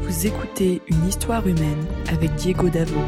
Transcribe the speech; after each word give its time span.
Vous 0.00 0.26
écoutez 0.26 0.82
une 0.88 1.06
histoire 1.06 1.46
humaine 1.46 1.86
avec 2.08 2.34
Diego 2.34 2.68
Davo. 2.68 3.00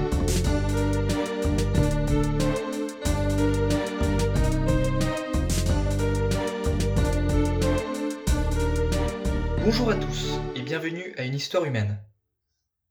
Bonjour 9.65 9.91
à 9.91 9.97
tous 9.97 10.39
et 10.55 10.61
bienvenue 10.63 11.13
à 11.17 11.25
une 11.25 11.35
histoire 11.35 11.65
humaine. 11.65 11.99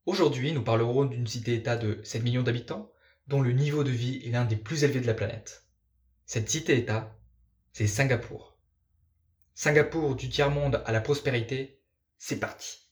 Aujourd'hui, 0.04 0.52
nous 0.52 0.62
parlerons 0.62 1.06
d'une 1.06 1.26
cité-État 1.26 1.76
de 1.76 2.00
7 2.04 2.24
millions 2.24 2.42
d'habitants 2.42 2.90
dont 3.26 3.40
le 3.40 3.52
niveau 3.52 3.84
de 3.84 3.90
vie 3.90 4.20
est 4.26 4.32
l'un 4.32 4.44
des 4.44 4.56
plus 4.56 4.84
élevés 4.84 5.00
de 5.00 5.06
la 5.06 5.14
planète. 5.14 5.64
Cette 6.26 6.50
cité-État, 6.50 7.16
c'est 7.72 7.86
Singapour. 7.86 8.58
Singapour 9.54 10.14
du 10.14 10.28
tiers-monde 10.28 10.82
à 10.84 10.92
la 10.92 11.00
prospérité, 11.00 11.80
c'est 12.18 12.40
parti. 12.40 12.88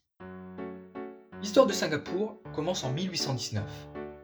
L'histoire 1.40 1.66
de 1.66 1.72
Singapour 1.72 2.40
commence 2.54 2.84
en 2.84 2.92
1819, 2.92 3.64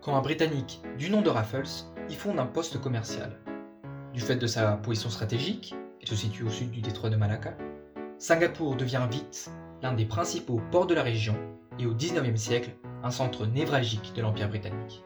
quand 0.00 0.16
un 0.16 0.20
Britannique 0.22 0.82
du 0.98 1.10
nom 1.10 1.22
de 1.22 1.30
Raffles 1.30 1.86
y 2.08 2.14
fonde 2.14 2.38
un 2.38 2.46
poste 2.46 2.80
commercial. 2.80 3.38
Du 4.12 4.20
fait 4.20 4.36
de 4.36 4.46
sa 4.46 4.76
position 4.76 5.10
stratégique, 5.10 5.74
et 6.00 6.06
se 6.06 6.16
situe 6.16 6.44
au 6.44 6.50
sud 6.50 6.70
du 6.70 6.80
détroit 6.80 7.10
de 7.10 7.16
Malacca, 7.16 7.56
Singapour 8.18 8.76
devient 8.76 9.06
vite 9.10 9.50
l'un 9.82 9.92
des 9.92 10.06
principaux 10.06 10.60
ports 10.70 10.86
de 10.86 10.94
la 10.94 11.02
région 11.02 11.36
et 11.78 11.86
au 11.86 11.94
19e 11.94 12.36
siècle 12.36 12.70
un 13.02 13.10
centre 13.10 13.46
névralgique 13.46 14.12
de 14.14 14.22
l'Empire 14.22 14.48
britannique. 14.48 15.04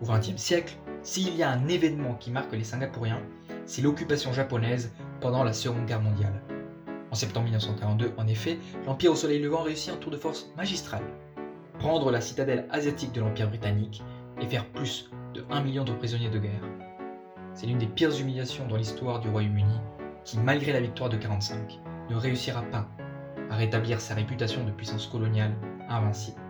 Au 0.00 0.06
20e 0.06 0.36
siècle, 0.36 0.76
s'il 1.02 1.34
y 1.36 1.42
a 1.42 1.50
un 1.50 1.68
événement 1.68 2.14
qui 2.14 2.30
marque 2.30 2.52
les 2.52 2.64
Singapouriens, 2.64 3.22
c'est 3.66 3.82
l'occupation 3.82 4.32
japonaise 4.32 4.92
pendant 5.20 5.44
la 5.44 5.52
Seconde 5.52 5.86
Guerre 5.86 6.00
mondiale. 6.00 6.42
En 7.10 7.14
septembre 7.14 7.44
1942, 7.44 8.12
en 8.16 8.26
effet, 8.26 8.58
l'Empire 8.86 9.12
au 9.12 9.16
Soleil 9.16 9.40
Levant 9.40 9.62
réussit 9.62 9.92
un 9.92 9.96
tour 9.96 10.12
de 10.12 10.16
force 10.16 10.50
magistral. 10.56 11.02
Prendre 11.78 12.10
la 12.10 12.20
citadelle 12.20 12.66
asiatique 12.70 13.12
de 13.12 13.20
l'Empire 13.20 13.48
britannique 13.48 14.02
et 14.40 14.46
faire 14.46 14.66
plus 14.66 15.10
de 15.34 15.44
1 15.50 15.62
million 15.62 15.84
de 15.84 15.92
prisonniers 15.92 16.28
de 16.28 16.38
guerre. 16.38 16.64
C'est 17.54 17.66
l'une 17.66 17.78
des 17.78 17.86
pires 17.86 18.18
humiliations 18.20 18.66
dans 18.68 18.76
l'histoire 18.76 19.20
du 19.20 19.28
Royaume-Uni 19.28 19.80
qui, 20.24 20.38
malgré 20.38 20.72
la 20.72 20.80
victoire 20.80 21.08
de 21.08 21.16
1945, 21.16 21.80
ne 22.10 22.16
réussira 22.16 22.62
pas 22.62 22.86
à 23.50 23.56
rétablir 23.56 24.00
sa 24.00 24.14
réputation 24.14 24.64
de 24.64 24.70
puissance 24.70 25.06
coloniale 25.06 25.54
invincible. 25.88 26.40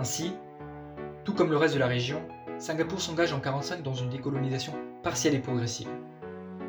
Ainsi, 0.00 0.32
tout 1.24 1.32
comme 1.32 1.50
le 1.50 1.56
reste 1.56 1.74
de 1.74 1.80
la 1.80 1.86
région, 1.86 2.20
Singapour 2.58 3.00
s'engage 3.00 3.32
en 3.32 3.36
1945 3.38 3.82
dans 3.82 3.94
une 3.94 4.10
décolonisation 4.10 4.72
partielle 5.02 5.34
et 5.34 5.38
progressive. 5.38 5.88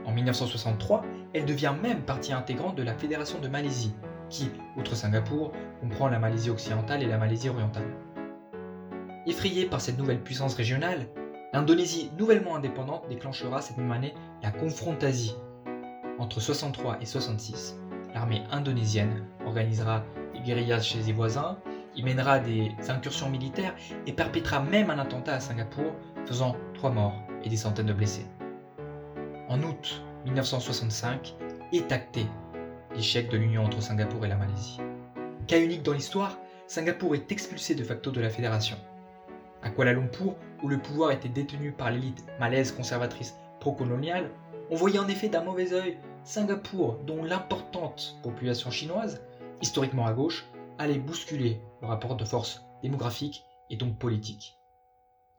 En 0.05 0.11
1963, 0.11 1.03
elle 1.37 1.45
devient 1.45 1.73
même 1.81 2.01
partie 2.01 2.33
intégrante 2.33 2.75
de 2.75 2.83
la 2.83 2.95
Fédération 2.95 3.39
de 3.39 3.47
Malaisie, 3.47 3.93
qui, 4.29 4.49
outre 4.75 4.95
Singapour, 4.95 5.51
comprend 5.79 6.07
la 6.07 6.17
Malaisie 6.17 6.49
occidentale 6.49 7.03
et 7.03 7.07
la 7.07 7.19
Malaisie 7.19 7.49
orientale. 7.49 7.95
Effrayée 9.27 9.65
par 9.65 9.79
cette 9.79 9.99
nouvelle 9.99 10.23
puissance 10.23 10.55
régionale, 10.55 11.07
l'Indonésie 11.53 12.11
nouvellement 12.17 12.55
indépendante 12.55 13.07
déclenchera 13.07 13.61
cette 13.61 13.77
même 13.77 13.91
année 13.91 14.15
la 14.41 14.51
Confrontasie. 14.51 15.35
Entre 16.17 16.39
63 16.39 16.97
et 17.01 17.05
66, 17.05 17.77
l'armée 18.15 18.41
indonésienne 18.51 19.23
organisera 19.45 20.03
des 20.33 20.39
guérillas 20.39 20.81
chez 20.81 21.03
ses 21.03 21.13
voisins, 21.13 21.59
y 21.95 22.01
mènera 22.03 22.39
des 22.39 22.71
incursions 22.89 23.29
militaires 23.29 23.75
et 24.07 24.13
perpétrera 24.13 24.61
même 24.61 24.89
un 24.89 24.97
attentat 24.97 25.35
à 25.35 25.39
Singapour, 25.39 25.93
faisant 26.25 26.55
trois 26.73 26.91
morts 26.91 27.21
et 27.43 27.49
des 27.49 27.57
centaines 27.57 27.85
de 27.85 27.93
blessés. 27.93 28.25
En 29.49 29.61
août 29.61 30.03
1965 30.27 31.35
est 31.71 31.91
acté 31.93 32.25
l'échec 32.93 33.29
de 33.29 33.37
l'union 33.37 33.63
entre 33.63 33.81
Singapour 33.81 34.25
et 34.25 34.27
la 34.27 34.35
Malaisie. 34.35 34.77
Cas 35.47 35.59
unique 35.59 35.83
dans 35.83 35.93
l'histoire, 35.93 36.37
Singapour 36.67 37.15
est 37.15 37.31
expulsé 37.31 37.75
de 37.75 37.83
facto 37.83 38.11
de 38.11 38.19
la 38.19 38.29
fédération. 38.29 38.75
À 39.63 39.69
Kuala 39.69 39.93
Lumpur, 39.93 40.35
où 40.63 40.67
le 40.67 40.79
pouvoir 40.79 41.11
était 41.11 41.29
détenu 41.29 41.71
par 41.71 41.91
l'élite 41.91 42.25
malaise 42.41 42.73
conservatrice 42.73 43.35
pro-coloniale, 43.61 44.29
on 44.69 44.75
voyait 44.75 44.99
en 44.99 45.07
effet 45.07 45.29
d'un 45.29 45.43
mauvais 45.43 45.71
œil 45.71 45.97
Singapour, 46.25 46.97
dont 47.05 47.23
l'importante 47.23 48.17
population 48.21 48.69
chinoise, 48.69 49.21
historiquement 49.61 50.07
à 50.07 50.13
gauche, 50.13 50.45
allait 50.77 50.99
bousculer 50.99 51.61
le 51.81 51.87
rapport 51.87 52.17
de 52.17 52.25
force 52.25 52.61
démographique 52.83 53.43
et 53.69 53.77
donc 53.77 53.97
politique. 53.97 54.57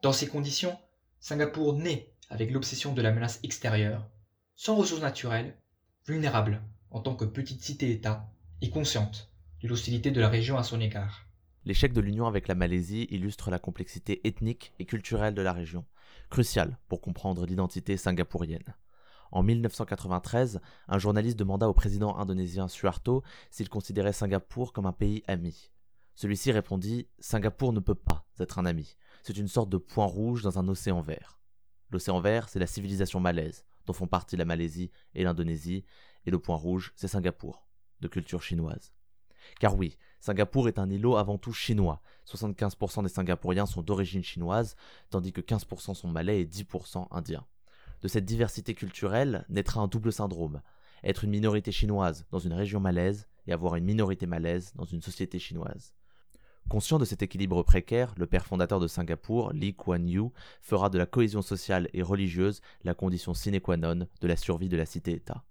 Dans 0.01 0.13
ces 0.13 0.29
conditions, 0.29 0.79
Singapour 1.21 1.75
naît 1.75 2.11
avec 2.31 2.51
l'obsession 2.51 2.95
de 2.95 3.03
la 3.03 3.13
menace 3.13 3.41
extérieure, 3.43 4.09
sans 4.59 4.75
ressources 4.75 5.03
naturelles, 5.03 5.57
vulnérable 6.05 6.61
en 6.91 6.99
tant 6.99 7.15
que 7.15 7.25
petite 7.25 7.63
cité-État 7.63 8.29
et 8.61 8.71
consciente 8.71 9.31
de 9.63 9.69
l'hostilité 9.69 10.11
de 10.11 10.21
la 10.21 10.29
région 10.29 10.59
à 10.59 10.65
son 10.65 10.81
égard. 10.81 11.29
L'échec 11.65 11.93
de 11.93 12.01
l'union 12.01 12.27
avec 12.27 12.49
la 12.49 12.57
Malaisie 12.57 13.07
illustre 13.11 13.53
la 13.53 13.61
complexité 13.61 14.21
ethnique 14.27 14.73
et 14.81 14.85
culturelle 14.85 15.37
de 15.37 15.43
la 15.43 15.53
région, 15.53 15.85
cruciale 16.29 16.77
pour 16.89 17.01
comprendre 17.01 17.47
l'identité 17.47 17.97
singapourienne. 17.97 18.75
En 19.31 19.45
1993, 19.45 20.59
un 20.89 20.99
journaliste 20.99 21.39
demanda 21.39 21.69
au 21.69 21.75
président 21.75 22.17
indonésien 22.17 22.67
Suharto 22.67 23.23
s'il 23.53 23.69
considérait 23.69 24.13
Singapour 24.13 24.73
comme 24.73 24.87
un 24.87 24.93
pays 24.93 25.23
ami. 25.29 25.71
Celui-ci 26.17 26.51
répondit 26.51 27.07
Singapour 27.21 27.73
ne 27.73 27.79
peut 27.79 27.95
pas 27.95 28.27
être 28.41 28.59
un 28.59 28.67
ami. 28.67 28.97
C'est 29.23 29.37
une 29.37 29.47
sorte 29.47 29.71
de 29.71 29.77
point 29.77 30.07
rouge 30.07 30.43
dans 30.43 30.59
un 30.59 30.67
océan 30.67 31.01
vert. 31.01 31.39
L'océan 31.91 32.21
vert, 32.21 32.49
c'est 32.49 32.59
la 32.59 32.67
civilisation 32.67 33.21
malaise, 33.21 33.65
dont 33.89 33.95
font 33.95 34.07
partie 34.07 34.37
la 34.37 34.45
Malaisie 34.45 34.91
et 35.15 35.25
l'Indonésie, 35.25 35.85
et 36.27 36.31
le 36.31 36.39
point 36.39 36.57
rouge, 36.57 36.93
c'est 36.95 37.09
Singapour, 37.09 37.67
de 38.01 38.09
culture 38.09 38.43
chinoise. 38.43 38.93
Car 39.61 39.77
oui, 39.77 39.97
Singapour 40.21 40.69
est 40.69 40.79
un 40.79 40.91
îlot 40.91 41.17
avant 41.17 41.39
tout 41.39 41.55
chinois. 41.55 42.03
75% 42.27 43.03
des 43.03 43.09
Singapouriens 43.09 43.65
sont 43.65 43.81
d'origine 43.81 44.23
chinoise, 44.23 44.77
tandis 45.09 45.33
que 45.33 45.41
15% 45.41 45.95
sont 45.95 46.09
malais 46.09 46.43
et 46.43 46.45
10% 46.45 47.09
indiens. 47.11 47.47
De 48.03 48.09
cette 48.09 48.27
diversité 48.27 48.75
culturelle 48.75 49.47
naîtra 49.49 49.81
un 49.81 49.89
double 49.89 50.13
syndrome. 50.13 50.61
Être 51.03 51.25
une 51.25 51.31
minorité 51.31 51.73
chinoise 51.73 52.27
dans 52.31 52.39
une 52.39 52.53
région 52.53 52.81
malaise 52.81 53.27
et 53.47 53.53
avoir 53.55 53.77
une 53.77 53.85
minorité 53.85 54.27
malaise 54.27 54.73
dans 54.75 54.85
une 54.85 55.01
société 55.01 55.39
chinoise. 55.39 55.95
Conscient 56.69 56.99
de 56.99 57.07
cet 57.07 57.23
équilibre 57.23 57.63
précaire, 57.63 58.13
le 58.19 58.27
père 58.27 58.47
fondateur 58.47 58.79
de 58.79 58.89
Singapour, 58.89 59.55
Lee 59.55 59.75
Kuan 59.75 60.07
Yew, 60.07 60.33
fera 60.61 60.91
de 60.91 60.99
la 60.99 61.07
cohésion 61.07 61.41
sociale 61.41 61.89
et 61.95 62.03
religieuse 62.03 62.61
la 62.85 62.93
condition 62.93 63.33
sine 63.33 63.59
qua 63.59 63.79
non 63.79 64.07
de 64.21 64.27
la 64.27 64.37
survie 64.37 64.69
de 64.69 64.77
la 64.77 64.85
cité-État. 64.85 65.45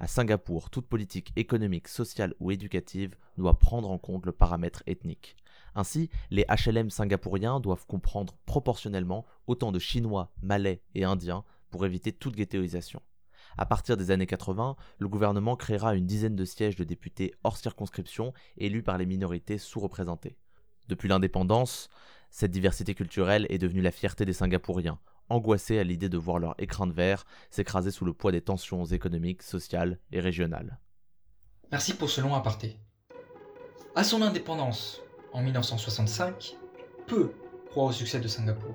À 0.00 0.08
Singapour, 0.08 0.70
toute 0.70 0.88
politique 0.88 1.32
économique, 1.36 1.86
sociale 1.86 2.34
ou 2.40 2.50
éducative 2.50 3.14
doit 3.38 3.56
prendre 3.56 3.88
en 3.88 3.98
compte 3.98 4.26
le 4.26 4.32
paramètre 4.32 4.82
ethnique. 4.88 5.36
Ainsi, 5.76 6.10
les 6.32 6.44
HLM 6.48 6.90
singapouriens 6.90 7.60
doivent 7.60 7.86
comprendre 7.86 8.36
proportionnellement 8.44 9.24
autant 9.46 9.70
de 9.70 9.78
Chinois, 9.78 10.32
Malais 10.42 10.82
et 10.96 11.04
Indiens 11.04 11.44
pour 11.70 11.86
éviter 11.86 12.10
toute 12.10 12.34
ghettoisation. 12.34 13.00
À 13.56 13.64
partir 13.64 13.96
des 13.96 14.10
années 14.10 14.26
80, 14.26 14.74
le 14.98 15.08
gouvernement 15.08 15.54
créera 15.54 15.94
une 15.94 16.06
dizaine 16.06 16.34
de 16.34 16.44
sièges 16.44 16.74
de 16.74 16.82
députés 16.82 17.32
hors 17.44 17.58
circonscription 17.58 18.32
élus 18.56 18.82
par 18.82 18.98
les 18.98 19.06
minorités 19.06 19.58
sous-représentées. 19.58 20.36
Depuis 20.88 21.08
l'indépendance, 21.08 21.88
cette 22.30 22.50
diversité 22.50 22.94
culturelle 22.94 23.46
est 23.48 23.58
devenue 23.58 23.80
la 23.80 23.90
fierté 23.90 24.24
des 24.24 24.32
Singapouriens, 24.32 24.98
angoissés 25.28 25.78
à 25.78 25.84
l'idée 25.84 26.08
de 26.08 26.18
voir 26.18 26.38
leur 26.38 26.54
écran 26.58 26.86
de 26.86 26.92
verre 26.92 27.24
s'écraser 27.50 27.90
sous 27.90 28.04
le 28.04 28.12
poids 28.12 28.32
des 28.32 28.42
tensions 28.42 28.84
économiques, 28.84 29.42
sociales 29.42 29.98
et 30.12 30.20
régionales. 30.20 30.78
Merci 31.72 31.94
pour 31.94 32.10
ce 32.10 32.20
long 32.20 32.34
aparté. 32.34 32.76
À 33.94 34.04
son 34.04 34.22
indépendance, 34.22 35.00
en 35.32 35.42
1965, 35.42 36.56
peu 37.06 37.32
croient 37.70 37.86
au 37.86 37.92
succès 37.92 38.20
de 38.20 38.28
Singapour. 38.28 38.74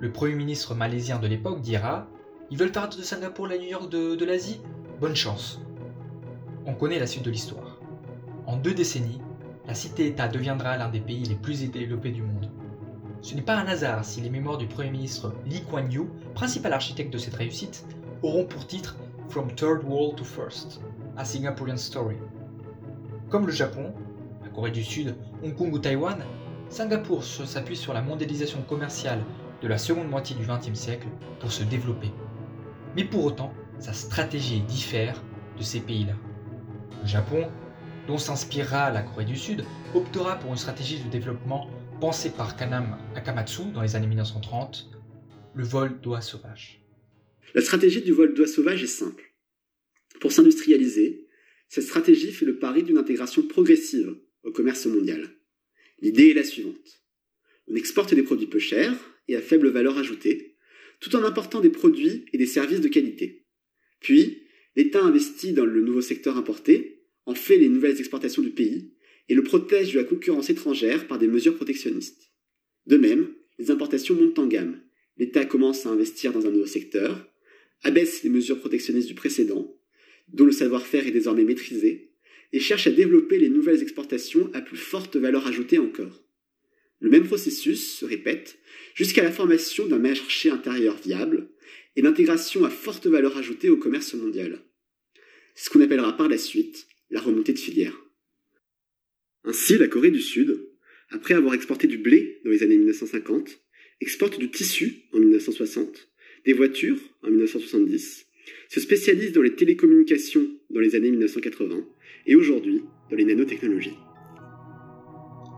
Le 0.00 0.10
Premier 0.10 0.34
ministre 0.34 0.74
malaisien 0.74 1.18
de 1.18 1.26
l'époque 1.28 1.60
dira 1.60 2.08
Ils 2.50 2.58
veulent 2.58 2.72
faire 2.72 2.88
de 2.88 3.02
Singapour 3.02 3.46
la 3.46 3.58
New 3.58 3.68
York 3.68 3.88
de, 3.88 4.16
de 4.16 4.24
l'Asie? 4.24 4.60
Bonne 5.00 5.14
chance. 5.14 5.60
On 6.66 6.74
connaît 6.74 6.98
la 6.98 7.06
suite 7.06 7.24
de 7.24 7.30
l'histoire. 7.30 7.78
En 8.46 8.56
deux 8.56 8.74
décennies, 8.74 9.20
la 9.66 9.74
cité-État 9.74 10.28
deviendra 10.28 10.76
l'un 10.76 10.88
des 10.88 11.00
pays 11.00 11.24
les 11.24 11.34
plus 11.34 11.70
développés 11.70 12.10
du 12.10 12.22
monde. 12.22 12.50
Ce 13.20 13.34
n'est 13.34 13.42
pas 13.42 13.56
un 13.56 13.66
hasard 13.66 14.04
si 14.04 14.20
les 14.20 14.30
mémoires 14.30 14.58
du 14.58 14.66
Premier 14.66 14.90
ministre 14.90 15.32
Lee 15.46 15.62
Kuan 15.62 15.88
Yew, 15.90 16.08
principal 16.34 16.72
architecte 16.72 17.12
de 17.12 17.18
cette 17.18 17.36
réussite, 17.36 17.86
auront 18.22 18.44
pour 18.44 18.66
titre 18.66 18.96
From 19.28 19.54
Third 19.54 19.84
World 19.84 20.16
to 20.16 20.24
First, 20.24 20.80
a 21.16 21.24
Singaporean 21.24 21.76
Story. 21.76 22.16
Comme 23.28 23.46
le 23.46 23.52
Japon, 23.52 23.94
la 24.42 24.48
Corée 24.48 24.72
du 24.72 24.82
Sud, 24.82 25.14
Hong 25.44 25.54
Kong 25.54 25.72
ou 25.72 25.78
Taïwan, 25.78 26.18
Singapour 26.68 27.22
s'appuie 27.22 27.76
sur 27.76 27.94
la 27.94 28.02
mondialisation 28.02 28.62
commerciale 28.62 29.22
de 29.62 29.68
la 29.68 29.78
seconde 29.78 30.10
moitié 30.10 30.34
du 30.34 30.44
XXe 30.44 30.78
siècle 30.78 31.06
pour 31.38 31.52
se 31.52 31.62
développer. 31.62 32.10
Mais 32.96 33.04
pour 33.04 33.24
autant, 33.24 33.52
sa 33.78 33.92
stratégie 33.92 34.60
diffère 34.60 35.22
de 35.56 35.62
ces 35.62 35.80
pays-là. 35.80 36.14
Le 37.00 37.06
Japon, 37.06 37.48
dont 38.06 38.18
s'inspirera 38.18 38.90
la 38.90 39.02
Corée 39.02 39.24
du 39.24 39.36
Sud, 39.36 39.64
optera 39.94 40.38
pour 40.38 40.50
une 40.50 40.56
stratégie 40.56 41.00
de 41.00 41.08
développement 41.08 41.70
pensée 42.00 42.30
par 42.30 42.56
Kanam 42.56 42.98
Akamatsu 43.14 43.70
dans 43.72 43.82
les 43.82 43.94
années 43.94 44.08
1930, 44.08 44.90
le 45.54 45.64
vol 45.64 46.00
d'oies 46.00 46.20
sauvages. 46.20 46.82
La 47.54 47.60
stratégie 47.60 48.02
du 48.02 48.12
vol 48.12 48.34
d'oies 48.34 48.46
sauvages 48.46 48.82
est 48.82 48.86
simple. 48.86 49.34
Pour 50.20 50.32
s'industrialiser, 50.32 51.28
cette 51.68 51.84
stratégie 51.84 52.32
fait 52.32 52.46
le 52.46 52.58
pari 52.58 52.82
d'une 52.82 52.98
intégration 52.98 53.46
progressive 53.46 54.16
au 54.42 54.50
commerce 54.50 54.86
mondial. 54.86 55.30
L'idée 56.00 56.30
est 56.30 56.34
la 56.34 56.44
suivante. 56.44 57.02
On 57.68 57.74
exporte 57.76 58.14
des 58.14 58.22
produits 58.22 58.46
peu 58.46 58.58
chers 58.58 58.94
et 59.28 59.36
à 59.36 59.40
faible 59.40 59.68
valeur 59.68 59.96
ajoutée, 59.98 60.56
tout 61.00 61.14
en 61.16 61.24
important 61.24 61.60
des 61.60 61.70
produits 61.70 62.26
et 62.32 62.38
des 62.38 62.46
services 62.46 62.80
de 62.80 62.88
qualité. 62.88 63.46
Puis, 64.00 64.42
l'État 64.76 65.02
investit 65.02 65.52
dans 65.52 65.64
le 65.64 65.82
nouveau 65.82 66.00
secteur 66.00 66.36
importé, 66.36 67.01
en 67.26 67.34
fait 67.34 67.58
les 67.58 67.68
nouvelles 67.68 67.98
exportations 67.98 68.42
du 68.42 68.50
pays 68.50 68.92
et 69.28 69.34
le 69.34 69.42
protège 69.42 69.92
de 69.92 69.98
la 69.98 70.04
concurrence 70.04 70.50
étrangère 70.50 71.06
par 71.06 71.18
des 71.18 71.28
mesures 71.28 71.56
protectionnistes. 71.56 72.32
De 72.86 72.96
même, 72.96 73.32
les 73.58 73.70
importations 73.70 74.14
montent 74.14 74.38
en 74.38 74.46
gamme. 74.46 74.80
L'État 75.16 75.44
commence 75.44 75.86
à 75.86 75.90
investir 75.90 76.32
dans 76.32 76.46
un 76.46 76.50
nouveau 76.50 76.66
secteur, 76.66 77.32
abaisse 77.82 78.22
les 78.22 78.30
mesures 78.30 78.58
protectionnistes 78.58 79.08
du 79.08 79.14
précédent, 79.14 79.76
dont 80.28 80.44
le 80.44 80.52
savoir-faire 80.52 81.06
est 81.06 81.12
désormais 81.12 81.44
maîtrisé, 81.44 82.12
et 82.52 82.60
cherche 82.60 82.86
à 82.86 82.90
développer 82.90 83.38
les 83.38 83.48
nouvelles 83.48 83.82
exportations 83.82 84.50
à 84.52 84.60
plus 84.60 84.76
forte 84.76 85.16
valeur 85.16 85.46
ajoutée 85.46 85.78
encore. 85.78 86.24
Le 87.00 87.10
même 87.10 87.26
processus 87.26 87.98
se 87.98 88.04
répète 88.04 88.58
jusqu'à 88.94 89.22
la 89.22 89.32
formation 89.32 89.86
d'un 89.86 89.98
marché 89.98 90.50
intérieur 90.50 90.96
viable 90.96 91.48
et 91.96 92.02
l'intégration 92.02 92.64
à 92.64 92.70
forte 92.70 93.06
valeur 93.06 93.36
ajoutée 93.36 93.70
au 93.70 93.76
commerce 93.76 94.14
mondial. 94.14 94.60
C'est 95.54 95.66
ce 95.66 95.70
qu'on 95.70 95.80
appellera 95.80 96.16
par 96.16 96.28
la 96.28 96.38
suite 96.38 96.86
la 97.12 97.20
remontée 97.20 97.52
de 97.52 97.58
filière. 97.58 97.94
Ainsi, 99.44 99.76
la 99.76 99.86
Corée 99.86 100.10
du 100.10 100.20
Sud, 100.20 100.68
après 101.10 101.34
avoir 101.34 101.54
exporté 101.54 101.86
du 101.86 101.98
blé 101.98 102.40
dans 102.44 102.50
les 102.50 102.62
années 102.62 102.78
1950, 102.78 103.60
exporte 104.00 104.38
du 104.38 104.50
tissu 104.50 105.04
en 105.12 105.18
1960, 105.18 106.08
des 106.46 106.54
voitures 106.54 106.98
en 107.22 107.28
1970, 107.28 108.26
se 108.68 108.80
spécialise 108.80 109.32
dans 109.32 109.42
les 109.42 109.54
télécommunications 109.54 110.46
dans 110.70 110.80
les 110.80 110.94
années 110.94 111.10
1980 111.10 111.84
et 112.26 112.34
aujourd'hui 112.34 112.82
dans 113.10 113.16
les 113.16 113.24
nanotechnologies. 113.24 113.98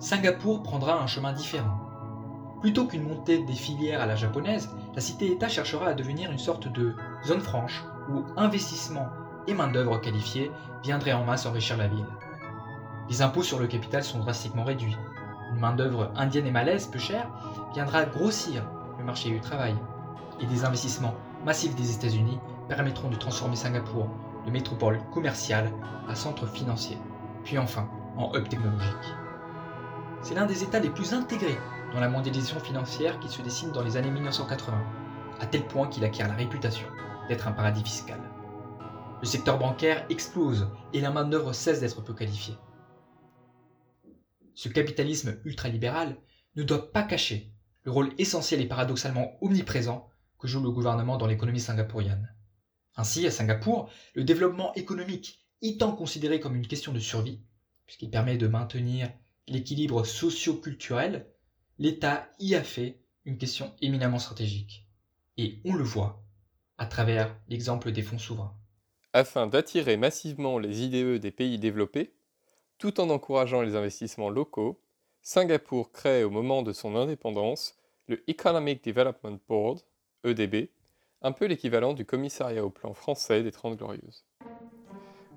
Singapour 0.01 0.63
prendra 0.63 1.03
un 1.03 1.07
chemin 1.07 1.33
différent. 1.33 1.81
Plutôt 2.61 2.87
qu'une 2.87 3.05
montée 3.05 3.39
des 3.39 3.55
filières 3.55 4.01
à 4.01 4.07
la 4.07 4.17
japonaise, 4.17 4.69
la 4.95 5.01
cité-État 5.01 5.49
cherchera 5.49 5.89
à 5.91 5.95
devenir 5.95 6.33
une 6.33 6.39
sorte 6.39 6.73
de 6.73 6.93
zone 7.27 7.41
franche 7.41 7.81
où 8.11 8.25
investissement 8.37 9.07
et 9.47 9.55
main-d'œuvre 9.55 10.01
qualifiée 10.01 10.51
viendraient 10.83 11.13
en 11.13 11.25
masse 11.25 11.47
enrichir 11.47 11.77
la 11.77 11.89
ville. 11.89 12.07
Les 13.09 13.23
impôts 13.23 13.43
sur 13.43 13.59
le 13.59 13.67
capital 13.67 14.03
sont 14.03 14.21
drastiquement 14.21 14.65
réduits. 14.65 14.97
Une 15.53 15.61
main-d'œuvre 15.61 16.11
indienne 16.17 16.47
et 16.47 16.51
malaise 16.51 16.87
peu 16.87 16.99
chère 16.99 17.29
viendra 17.75 18.05
grossir 18.05 18.65
le 18.99 19.05
marché 19.05 19.31
du 19.31 19.41
travail. 19.41 19.75
Et 20.41 20.47
des 20.47 20.65
investissements 20.65 21.15
massifs 21.45 21.75
des 21.77 21.95
États-Unis 21.95 22.41
permettront 22.69 23.11
de 23.11 23.17
transformer 23.17 23.57
Singapour 23.57 24.09
de 24.47 24.51
métropole 24.51 25.01
commerciale 25.13 25.71
à 26.09 26.15
centre 26.15 26.47
financier, 26.47 26.99
puis 27.45 27.59
enfin 27.59 27.89
en 28.17 28.35
hub 28.35 28.49
technologique. 28.49 29.15
C'est 30.23 30.35
l'un 30.35 30.47
des 30.47 30.63
États 30.63 30.81
les 30.81 30.91
plus 30.91 31.13
intégrés 31.13 31.59
dans 31.93 32.01
la 32.01 32.09
mondialisation 32.09 32.59
financière 32.61 33.19
qui 33.21 33.29
se 33.29 33.43
dessine 33.43 33.73
dans 33.73 33.83
les 33.83 33.97
années 33.97 34.11
1980, 34.11 34.77
à 35.41 35.47
tel 35.47 35.67
point 35.67 35.89
qu'il 35.89 36.05
acquiert 36.05 36.29
la 36.29 36.35
réputation 36.35 36.89
d'être 37.29 37.47
un 37.47 37.53
paradis 37.53 37.85
fiscal. 37.85 38.19
Le 39.25 39.31
secteur 39.31 39.59
bancaire 39.59 40.05
explose 40.11 40.69
et 40.93 41.01
la 41.01 41.11
main-d'œuvre 41.11 41.55
cesse 41.55 41.81
d'être 41.81 42.03
peu 42.05 42.13
qualifiée. 42.13 42.59
Ce 44.53 44.69
capitalisme 44.69 45.41
ultralibéral 45.47 46.19
ne 46.57 46.63
doit 46.63 46.93
pas 46.93 47.05
cacher 47.05 47.51
le 47.85 47.91
rôle 47.91 48.13
essentiel 48.19 48.61
et 48.61 48.69
paradoxalement 48.69 49.39
omniprésent 49.43 50.11
que 50.39 50.47
joue 50.47 50.61
le 50.63 50.71
gouvernement 50.71 51.17
dans 51.17 51.27
l'économie 51.27 51.59
singapourienne. 51.59 52.35
Ainsi, 52.97 53.27
à 53.27 53.31
Singapour, 53.31 53.89
le 54.13 54.25
développement 54.25 54.75
économique 54.75 55.43
étant 55.63 55.97
considéré 55.97 56.39
comme 56.39 56.55
une 56.55 56.67
question 56.67 56.93
de 56.93 57.01
survie, 57.01 57.41
puisqu'il 57.87 58.11
permet 58.11 58.37
de 58.37 58.47
maintenir 58.47 59.11
l'équilibre 59.49 60.05
socio-culturel, 60.05 61.33
l'État 61.79 62.29
y 62.41 62.55
a 62.57 62.63
fait 62.63 63.01
une 63.25 63.39
question 63.39 63.73
éminemment 63.81 64.19
stratégique. 64.19 64.87
Et 65.39 65.63
on 65.65 65.73
le 65.73 65.83
voit 65.83 66.23
à 66.77 66.85
travers 66.85 67.35
l'exemple 67.49 67.91
des 67.91 68.03
fonds 68.03 68.19
souverains. 68.19 68.61
Afin 69.17 69.47
d'attirer 69.47 69.97
massivement 69.97 70.59
les 70.59 70.83
IDE 70.83 71.21
des 71.21 71.31
pays 71.31 71.61
développés, 71.61 72.13
tout 72.79 73.01
en 73.01 73.11
encourageant 73.11 73.63
les 73.63 73.77
investissements 73.77 74.29
locaux, 74.29 74.81
Singapour 75.23 75.93
crée 75.93 76.25
au 76.25 76.31
moment 76.31 76.63
de 76.63 76.73
son 76.73 76.97
indépendance 76.97 77.79
le 78.09 78.29
Economic 78.29 78.83
Development 78.85 79.39
Board, 79.49 79.83
EDB, 80.25 80.69
un 81.23 81.31
peu 81.31 81.45
l'équivalent 81.45 81.93
du 81.93 82.05
commissariat 82.05 82.65
au 82.65 82.71
plan 82.71 82.93
français 82.93 83.45
des 83.45 83.53
Trente 83.53 83.77
Glorieuses. 83.77 84.25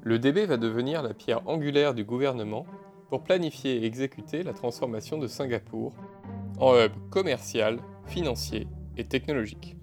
Le 0.02 0.18
DB 0.18 0.48
va 0.48 0.58
devenir 0.58 1.04
la 1.04 1.14
pierre 1.14 1.48
angulaire 1.48 1.94
du 1.94 2.04
gouvernement 2.04 2.66
pour 3.10 3.24
planifier 3.24 3.76
et 3.76 3.86
exécuter 3.86 4.42
la 4.42 4.54
transformation 4.54 5.20
de 5.20 5.28
Singapour 5.28 5.94
en 6.60 6.76
hub 6.76 6.94
commercial, 7.12 7.78
financier 8.08 8.68
et 8.98 9.06
technologique. 9.06 9.77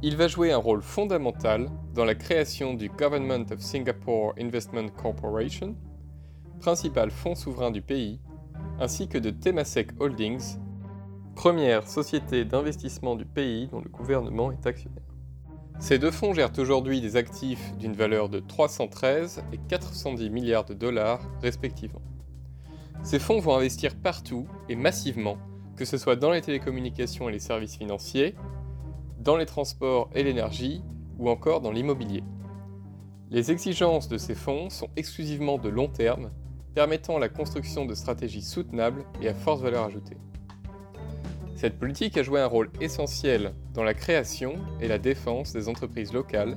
Il 0.00 0.16
va 0.16 0.28
jouer 0.28 0.52
un 0.52 0.58
rôle 0.58 0.80
fondamental 0.80 1.68
dans 1.92 2.04
la 2.04 2.14
création 2.14 2.74
du 2.74 2.88
Government 2.88 3.44
of 3.50 3.58
Singapore 3.58 4.32
Investment 4.38 4.90
Corporation, 4.90 5.74
principal 6.60 7.10
fonds 7.10 7.34
souverain 7.34 7.72
du 7.72 7.82
pays, 7.82 8.20
ainsi 8.78 9.08
que 9.08 9.18
de 9.18 9.30
Temasek 9.30 10.00
Holdings, 10.00 10.58
première 11.34 11.88
société 11.88 12.44
d'investissement 12.44 13.16
du 13.16 13.24
pays 13.24 13.66
dont 13.66 13.80
le 13.80 13.88
gouvernement 13.88 14.52
est 14.52 14.68
actionnaire. 14.68 15.02
Ces 15.80 15.98
deux 15.98 16.12
fonds 16.12 16.32
gèrent 16.32 16.56
aujourd'hui 16.58 17.00
des 17.00 17.16
actifs 17.16 17.76
d'une 17.76 17.94
valeur 17.94 18.28
de 18.28 18.38
313 18.38 19.42
et 19.52 19.58
410 19.68 20.30
milliards 20.30 20.64
de 20.64 20.74
dollars 20.74 21.28
respectivement. 21.42 22.02
Ces 23.02 23.18
fonds 23.18 23.40
vont 23.40 23.56
investir 23.56 23.96
partout 23.96 24.46
et 24.68 24.76
massivement, 24.76 25.38
que 25.74 25.84
ce 25.84 25.98
soit 25.98 26.14
dans 26.14 26.30
les 26.30 26.40
télécommunications 26.40 27.28
et 27.28 27.32
les 27.32 27.40
services 27.40 27.76
financiers, 27.76 28.36
dans 29.28 29.36
les 29.36 29.44
transports 29.44 30.08
et 30.14 30.22
l'énergie, 30.22 30.80
ou 31.18 31.28
encore 31.28 31.60
dans 31.60 31.70
l'immobilier. 31.70 32.24
Les 33.28 33.50
exigences 33.50 34.08
de 34.08 34.16
ces 34.16 34.34
fonds 34.34 34.70
sont 34.70 34.88
exclusivement 34.96 35.58
de 35.58 35.68
long 35.68 35.88
terme, 35.88 36.30
permettant 36.74 37.18
la 37.18 37.28
construction 37.28 37.84
de 37.84 37.94
stratégies 37.94 38.40
soutenables 38.40 39.04
et 39.20 39.28
à 39.28 39.34
forte 39.34 39.60
valeur 39.60 39.84
ajoutée. 39.84 40.16
Cette 41.56 41.78
politique 41.78 42.16
a 42.16 42.22
joué 42.22 42.40
un 42.40 42.46
rôle 42.46 42.70
essentiel 42.80 43.52
dans 43.74 43.82
la 43.82 43.92
création 43.92 44.54
et 44.80 44.88
la 44.88 44.98
défense 44.98 45.52
des 45.52 45.68
entreprises 45.68 46.14
locales 46.14 46.56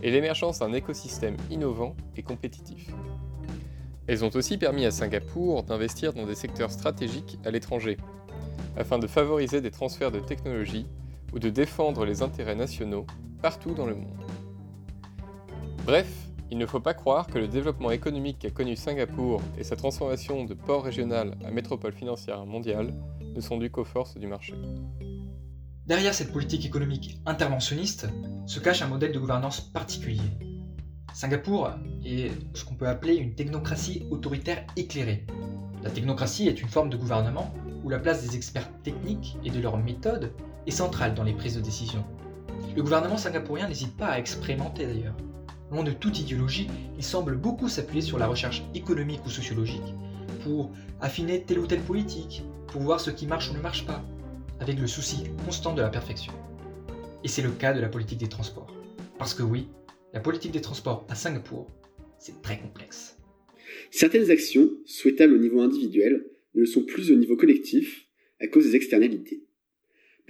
et 0.00 0.12
l'émergence 0.12 0.60
d'un 0.60 0.72
écosystème 0.74 1.36
innovant 1.50 1.96
et 2.16 2.22
compétitif. 2.22 2.86
Elles 4.06 4.24
ont 4.24 4.30
aussi 4.36 4.58
permis 4.58 4.86
à 4.86 4.92
Singapour 4.92 5.64
d'investir 5.64 6.12
dans 6.12 6.26
des 6.26 6.36
secteurs 6.36 6.70
stratégiques 6.70 7.40
à 7.44 7.50
l'étranger, 7.50 7.96
afin 8.76 9.00
de 9.00 9.08
favoriser 9.08 9.60
des 9.60 9.72
transferts 9.72 10.12
de 10.12 10.20
technologies 10.20 10.86
ou 11.32 11.38
de 11.38 11.50
défendre 11.50 12.04
les 12.04 12.22
intérêts 12.22 12.54
nationaux 12.54 13.06
partout 13.40 13.74
dans 13.74 13.86
le 13.86 13.94
monde. 13.94 14.20
Bref, 15.84 16.08
il 16.50 16.58
ne 16.58 16.66
faut 16.66 16.80
pas 16.80 16.94
croire 16.94 17.26
que 17.26 17.38
le 17.38 17.48
développement 17.48 17.90
économique 17.90 18.38
qu'a 18.38 18.50
connu 18.50 18.76
Singapour 18.76 19.40
et 19.58 19.64
sa 19.64 19.74
transformation 19.74 20.44
de 20.44 20.54
port 20.54 20.84
régional 20.84 21.36
à 21.46 21.50
métropole 21.50 21.92
financière 21.92 22.44
mondiale 22.44 22.92
ne 23.34 23.40
sont 23.40 23.56
dues 23.56 23.70
qu'aux 23.70 23.84
forces 23.84 24.16
du 24.16 24.26
marché. 24.26 24.54
Derrière 25.86 26.14
cette 26.14 26.32
politique 26.32 26.66
économique 26.66 27.20
interventionniste 27.26 28.06
se 28.46 28.60
cache 28.60 28.82
un 28.82 28.88
modèle 28.88 29.12
de 29.12 29.18
gouvernance 29.18 29.60
particulier. 29.60 30.20
Singapour 31.14 31.70
est 32.04 32.30
ce 32.54 32.64
qu'on 32.64 32.74
peut 32.74 32.86
appeler 32.86 33.16
une 33.16 33.34
technocratie 33.34 34.06
autoritaire 34.10 34.64
éclairée. 34.76 35.26
La 35.82 35.90
technocratie 35.90 36.48
est 36.48 36.62
une 36.62 36.68
forme 36.68 36.90
de 36.90 36.96
gouvernement 36.96 37.52
où 37.82 37.88
la 37.88 37.98
place 37.98 38.22
des 38.22 38.36
experts 38.36 38.70
techniques 38.82 39.36
et 39.44 39.50
de 39.50 39.60
leurs 39.60 39.78
méthodes 39.78 40.32
est 40.66 40.70
centrale 40.70 41.14
dans 41.14 41.24
les 41.24 41.32
prises 41.32 41.56
de 41.56 41.60
décision. 41.60 42.04
Le 42.74 42.82
gouvernement 42.82 43.16
singapourien 43.16 43.68
n'hésite 43.68 43.96
pas 43.96 44.08
à 44.08 44.18
expérimenter 44.18 44.86
d'ailleurs. 44.86 45.16
Loin 45.70 45.84
de 45.84 45.92
toute 45.92 46.20
idéologie, 46.20 46.68
il 46.96 47.04
semble 47.04 47.36
beaucoup 47.36 47.68
s'appuyer 47.68 48.02
sur 48.02 48.18
la 48.18 48.26
recherche 48.26 48.62
économique 48.74 49.24
ou 49.24 49.30
sociologique 49.30 49.94
pour 50.42 50.70
affiner 51.00 51.42
telle 51.42 51.58
ou 51.58 51.66
telle 51.66 51.80
politique, 51.80 52.42
pour 52.68 52.82
voir 52.82 53.00
ce 53.00 53.10
qui 53.10 53.26
marche 53.26 53.50
ou 53.50 53.54
ne 53.54 53.60
marche 53.60 53.86
pas, 53.86 54.04
avec 54.60 54.78
le 54.78 54.86
souci 54.86 55.24
constant 55.44 55.74
de 55.74 55.82
la 55.82 55.88
perfection. 55.88 56.32
Et 57.24 57.28
c'est 57.28 57.42
le 57.42 57.50
cas 57.50 57.72
de 57.72 57.80
la 57.80 57.88
politique 57.88 58.18
des 58.18 58.28
transports. 58.28 58.74
Parce 59.18 59.34
que 59.34 59.42
oui, 59.42 59.68
la 60.12 60.20
politique 60.20 60.52
des 60.52 60.60
transports 60.60 61.06
à 61.08 61.14
Singapour, 61.14 61.70
c'est 62.18 62.42
très 62.42 62.58
complexe. 62.58 63.16
Certaines 63.90 64.30
actions, 64.30 64.68
souhaitables 64.84 65.34
au 65.34 65.38
niveau 65.38 65.60
individuel, 65.60 66.26
ne 66.54 66.60
le 66.60 66.66
sont 66.66 66.82
plus 66.82 67.10
au 67.10 67.16
niveau 67.16 67.36
collectif 67.36 68.08
à 68.40 68.46
cause 68.46 68.64
des 68.64 68.76
externalités. 68.76 69.44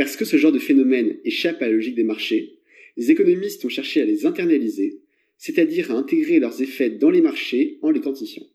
Parce 0.03 0.17
que 0.17 0.25
ce 0.25 0.37
genre 0.37 0.51
de 0.51 0.59
phénomène 0.59 1.21
échappe 1.23 1.63
à 1.63 1.67
la 1.67 1.75
logique 1.75 1.95
des 1.95 2.03
marchés, 2.03 2.59
les 2.97 3.13
économistes 3.13 3.65
ont 3.65 3.69
cherché 3.69 4.03
à 4.03 4.05
les 4.05 4.27
internaliser, 4.27 5.01
c'est-à-dire 5.39 5.93
à 5.93 5.95
intégrer 5.95 6.41
leurs 6.41 6.61
effets 6.61 6.91
dans 6.91 7.09
les 7.09 7.21
marchés 7.21 7.79
en 7.83 7.91
les 7.93 8.01
quantifiant. 8.01 8.49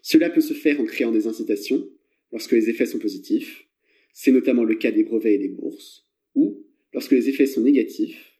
Cela 0.00 0.30
peut 0.30 0.40
se 0.40 0.54
faire 0.54 0.80
en 0.80 0.86
créant 0.86 1.12
des 1.12 1.26
incitations, 1.26 1.86
lorsque 2.32 2.52
les 2.52 2.70
effets 2.70 2.86
sont 2.86 2.98
positifs, 2.98 3.66
c'est 4.14 4.32
notamment 4.32 4.64
le 4.64 4.76
cas 4.76 4.92
des 4.92 5.04
brevets 5.04 5.34
et 5.34 5.38
des 5.38 5.50
bourses, 5.50 6.06
ou, 6.34 6.64
lorsque 6.94 7.12
les 7.12 7.28
effets 7.28 7.44
sont 7.44 7.60
négatifs, 7.60 8.32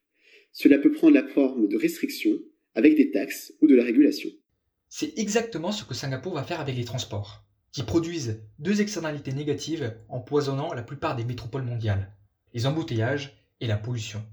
cela 0.52 0.78
peut 0.78 0.92
prendre 0.92 1.12
la 1.12 1.28
forme 1.28 1.68
de 1.68 1.76
restrictions 1.76 2.40
avec 2.74 2.96
des 2.96 3.10
taxes 3.10 3.52
ou 3.60 3.66
de 3.66 3.74
la 3.74 3.84
régulation. 3.84 4.30
C'est 4.88 5.18
exactement 5.18 5.70
ce 5.70 5.84
que 5.84 5.92
Singapour 5.92 6.32
va 6.32 6.44
faire 6.44 6.60
avec 6.60 6.76
les 6.76 6.84
transports, 6.86 7.45
qui 7.76 7.82
produisent 7.82 8.40
deux 8.58 8.80
externalités 8.80 9.34
négatives 9.34 9.94
empoisonnant 10.08 10.72
la 10.72 10.82
plupart 10.82 11.14
des 11.14 11.26
métropoles 11.26 11.64
mondiales, 11.64 12.10
les 12.54 12.64
embouteillages 12.64 13.36
et 13.60 13.66
la 13.66 13.76
pollution. 13.76 14.24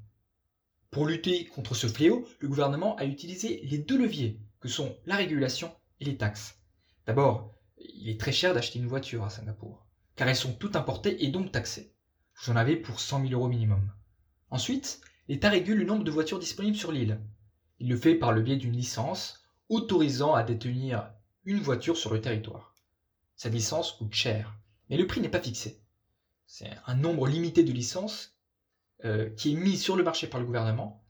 Pour 0.92 1.06
lutter 1.06 1.48
contre 1.48 1.76
ce 1.76 1.88
fléau, 1.88 2.26
le 2.40 2.48
gouvernement 2.48 2.96
a 2.96 3.04
utilisé 3.04 3.60
les 3.66 3.80
deux 3.80 3.98
leviers 3.98 4.40
que 4.62 4.70
sont 4.70 4.96
la 5.06 5.18
régulation 5.18 5.76
et 6.00 6.06
les 6.06 6.16
taxes. 6.16 6.58
D'abord, 7.06 7.54
il 7.78 8.08
est 8.08 8.18
très 8.18 8.32
cher 8.32 8.54
d'acheter 8.54 8.80
une 8.80 8.88
voiture 8.88 9.26
à 9.26 9.30
Singapour, 9.30 9.86
car 10.16 10.30
elles 10.30 10.38
sont 10.38 10.54
toutes 10.54 10.78
importées 10.78 11.26
et 11.26 11.28
donc 11.28 11.52
taxées. 11.52 11.92
Vous 12.38 12.50
en 12.50 12.56
avez 12.56 12.78
pour 12.78 13.02
100 13.02 13.28
000 13.28 13.34
euros 13.34 13.50
minimum. 13.50 13.92
Ensuite, 14.52 15.02
l'État 15.28 15.50
régule 15.50 15.80
le 15.80 15.86
nombre 15.86 16.06
de 16.06 16.12
voitures 16.12 16.40
disponibles 16.40 16.78
sur 16.78 16.94
l'île. 16.94 17.20
Il 17.82 17.90
le 17.90 17.98
fait 17.98 18.16
par 18.16 18.32
le 18.32 18.42
biais 18.42 18.56
d'une 18.56 18.72
licence 18.72 19.44
autorisant 19.68 20.34
à 20.34 20.44
détenir 20.44 21.12
une 21.44 21.60
voiture 21.60 21.98
sur 21.98 22.14
le 22.14 22.22
territoire. 22.22 22.73
Cette 23.36 23.54
licence 23.54 23.94
coûte 23.94 24.14
cher, 24.14 24.56
mais 24.90 24.98
le 24.98 25.08
prix 25.08 25.22
n'est 25.22 25.30
pas 25.30 25.42
fixé. 25.42 25.82
C'est 26.46 26.72
un 26.86 26.96
nombre 26.96 27.28
limité 27.28 27.64
de 27.64 27.72
licences 27.72 28.38
euh, 29.06 29.30
qui 29.32 29.54
est 29.54 29.56
mis 29.56 29.78
sur 29.78 29.96
le 29.96 30.04
marché 30.04 30.28
par 30.28 30.40
le 30.40 30.46
gouvernement, 30.46 31.04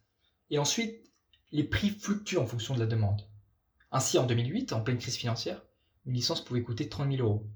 et 0.50 0.58
ensuite 0.58 1.12
les 1.52 1.64
prix 1.64 1.90
fluctuent 1.90 2.38
en 2.38 2.48
fonction 2.48 2.74
de 2.74 2.80
la 2.80 2.86
demande. 2.86 3.22
Ainsi, 3.92 4.18
en 4.18 4.26
2008, 4.26 4.74
en 4.74 4.82
pleine 4.82 4.98
crise 4.98 5.18
financière, 5.18 5.62
une 6.06 6.14
licence 6.14 6.44
pouvait 6.44 6.64
coûter 6.64 6.90
30 6.90 7.12
000 7.12 7.28
euros. 7.28 7.48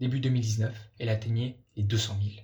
Début 0.00 0.20
2019, 0.20 0.74
elle 0.98 1.10
atteignait 1.10 1.60
les 1.76 1.82
200 1.82 2.16
000. 2.22 2.36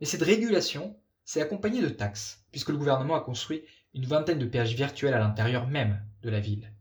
Mais 0.00 0.06
cette 0.06 0.22
régulation 0.22 0.96
s'est 1.24 1.42
accompagnée 1.42 1.82
de 1.82 1.88
taxes, 1.88 2.44
puisque 2.52 2.68
le 2.68 2.78
gouvernement 2.78 3.16
a 3.16 3.20
construit 3.20 3.64
une 3.92 4.06
vingtaine 4.06 4.38
de 4.38 4.46
péages 4.46 4.74
virtuels 4.74 5.14
à 5.14 5.18
l'intérieur 5.18 5.66
même 5.66 6.00
de 6.22 6.30
la 6.30 6.40
ville. 6.40 6.72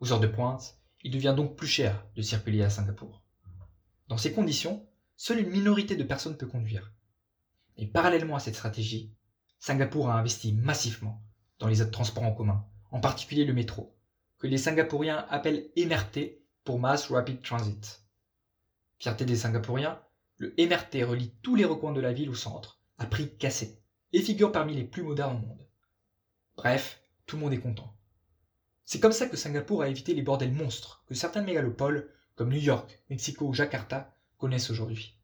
Aux 0.00 0.12
heures 0.12 0.20
de 0.20 0.26
pointe, 0.26 0.77
il 1.02 1.12
devient 1.12 1.34
donc 1.36 1.56
plus 1.56 1.66
cher 1.66 2.04
de 2.16 2.22
circuler 2.22 2.62
à 2.62 2.70
Singapour. 2.70 3.22
Dans 4.08 4.18
ces 4.18 4.32
conditions, 4.32 4.86
seule 5.16 5.40
une 5.40 5.50
minorité 5.50 5.96
de 5.96 6.04
personnes 6.04 6.36
peut 6.36 6.46
conduire. 6.46 6.92
Et 7.76 7.86
parallèlement 7.86 8.36
à 8.36 8.40
cette 8.40 8.56
stratégie, 8.56 9.12
Singapour 9.58 10.10
a 10.10 10.18
investi 10.18 10.52
massivement 10.52 11.22
dans 11.58 11.68
les 11.68 11.82
autres 11.82 11.90
transports 11.90 12.24
en 12.24 12.32
commun, 12.32 12.64
en 12.90 13.00
particulier 13.00 13.44
le 13.44 13.52
métro, 13.52 13.96
que 14.38 14.46
les 14.46 14.58
Singapouriens 14.58 15.26
appellent 15.28 15.70
MRT 15.76 16.38
pour 16.64 16.78
Mass 16.78 17.10
Rapid 17.10 17.42
Transit. 17.42 18.04
Fierté 18.98 19.24
des 19.24 19.36
Singapouriens, 19.36 20.00
le 20.36 20.54
MRT 20.58 21.04
relie 21.04 21.32
tous 21.42 21.56
les 21.56 21.64
recoins 21.64 21.92
de 21.92 22.00
la 22.00 22.12
ville 22.12 22.30
au 22.30 22.34
centre, 22.34 22.80
à 22.98 23.06
prix 23.06 23.36
cassé, 23.36 23.82
et 24.12 24.22
figure 24.22 24.52
parmi 24.52 24.74
les 24.74 24.84
plus 24.84 25.02
modernes 25.02 25.36
au 25.36 25.46
monde. 25.46 25.66
Bref, 26.56 27.02
tout 27.26 27.36
le 27.36 27.42
monde 27.42 27.52
est 27.52 27.60
content. 27.60 27.97
C'est 28.90 29.00
comme 29.00 29.12
ça 29.12 29.26
que 29.26 29.36
Singapour 29.36 29.82
a 29.82 29.90
évité 29.90 30.14
les 30.14 30.22
bordels 30.22 30.54
monstres 30.54 31.04
que 31.06 31.14
certaines 31.14 31.44
mégalopoles, 31.44 32.08
comme 32.36 32.48
New 32.48 32.58
York, 32.58 33.02
Mexico 33.10 33.44
ou 33.44 33.52
Jakarta, 33.52 34.14
connaissent 34.38 34.70
aujourd'hui. 34.70 35.14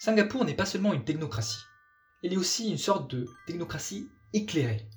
Singapour 0.00 0.44
n'est 0.44 0.56
pas 0.56 0.66
seulement 0.66 0.92
une 0.92 1.04
technocratie, 1.04 1.62
elle 2.24 2.32
est 2.32 2.36
aussi 2.36 2.68
une 2.68 2.76
sorte 2.76 3.08
de 3.08 3.28
technocratie 3.46 4.08
éclairée. 4.32 4.88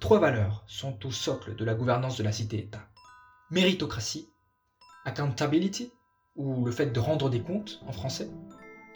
Trois 0.00 0.18
valeurs 0.18 0.64
sont 0.66 1.06
au 1.06 1.12
socle 1.12 1.54
de 1.54 1.64
la 1.64 1.76
gouvernance 1.76 2.18
de 2.18 2.24
la 2.24 2.32
cité-État. 2.32 2.88
Méritocratie, 3.52 4.28
accountability, 5.04 5.92
ou 6.34 6.64
le 6.64 6.72
fait 6.72 6.86
de 6.86 6.98
rendre 6.98 7.30
des 7.30 7.42
comptes 7.42 7.80
en 7.86 7.92
français, 7.92 8.28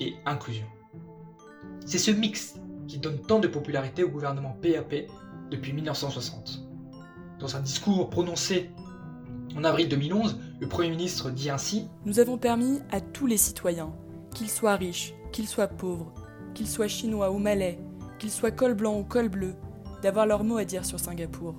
et 0.00 0.16
inclusion. 0.26 0.66
C'est 1.86 1.98
ce 1.98 2.10
mix 2.10 2.56
qui 2.88 2.98
donne 2.98 3.22
tant 3.22 3.38
de 3.38 3.46
popularité 3.46 4.02
au 4.02 4.08
gouvernement 4.08 4.58
PAP 4.60 5.08
depuis 5.50 5.72
1960. 5.72 6.62
Dans 7.38 7.56
un 7.56 7.60
discours 7.60 8.10
prononcé 8.10 8.70
en 9.56 9.64
avril 9.64 9.88
2011, 9.88 10.38
le 10.60 10.68
Premier 10.68 10.90
ministre 10.90 11.30
dit 11.30 11.50
ainsi 11.50 11.88
Nous 12.04 12.20
avons 12.20 12.38
permis 12.38 12.80
à 12.90 13.00
tous 13.00 13.26
les 13.26 13.36
citoyens, 13.36 13.92
qu'ils 14.34 14.50
soient 14.50 14.76
riches, 14.76 15.14
qu'ils 15.32 15.48
soient 15.48 15.66
pauvres, 15.66 16.14
qu'ils 16.54 16.68
soient 16.68 16.88
chinois 16.88 17.30
ou 17.30 17.38
malais, 17.38 17.78
qu'ils 18.18 18.30
soient 18.30 18.50
col 18.50 18.74
blanc 18.74 18.98
ou 18.98 19.04
col 19.04 19.28
bleu, 19.28 19.54
d'avoir 20.02 20.26
leur 20.26 20.44
mot 20.44 20.56
à 20.56 20.64
dire 20.64 20.84
sur 20.84 21.00
Singapour. 21.00 21.54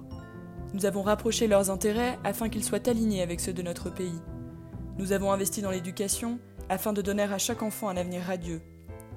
Nous 0.74 0.86
avons 0.86 1.01
rapproché 1.01 1.48
leurs 1.48 1.69
intérêts 1.69 2.17
afin 2.24 2.48
qu'ils 2.48 2.63
soient 2.63 2.88
alignés 2.88 3.21
avec 3.21 3.41
ceux 3.41 3.53
de 3.53 3.62
notre 3.62 3.89
pays. 3.89 4.21
Nous 4.98 5.12
avons 5.12 5.31
investi 5.31 5.62
dans 5.62 5.71
l'éducation 5.71 6.39
afin 6.69 6.93
de 6.93 7.01
donner 7.01 7.24
à 7.24 7.38
chaque 7.38 7.62
enfant 7.63 7.89
un 7.89 7.98
avenir 7.98 8.21
radieux. 8.21 8.62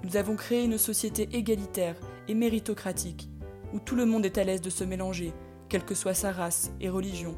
Nous 0.02 0.16
avons 0.16 0.34
créé 0.34 0.64
une 0.64 0.78
société 0.78 1.28
égalitaire 1.32 1.94
et 2.26 2.34
méritocratique, 2.34 3.28
où 3.74 3.80
tout 3.80 3.96
le 3.96 4.06
monde 4.06 4.24
est 4.24 4.38
à 4.38 4.44
l'aise 4.44 4.60
de 4.60 4.70
se 4.70 4.84
mélanger, 4.84 5.34
quelle 5.68 5.84
que 5.84 5.96
soit 5.96 6.14
sa 6.14 6.30
race 6.30 6.72
et 6.80 6.88
religion. 6.88 7.34